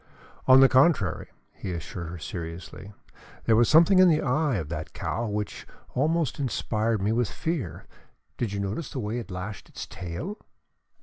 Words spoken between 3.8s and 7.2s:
in the eye of that cow which almost inspired me